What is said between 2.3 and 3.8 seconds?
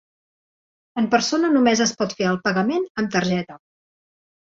el pagament amb targeta.